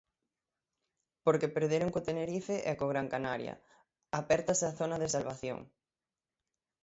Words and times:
Porque 1.25 1.53
perderon 1.55 1.89
co 1.93 2.05
Tenerife 2.09 2.55
e 2.69 2.71
co 2.79 2.91
Gran 2.91 3.07
Canaria, 3.13 3.53
apértase 4.19 4.65
a 4.67 4.75
zona 4.79 4.97
de 4.99 5.11
salvación. 5.15 5.59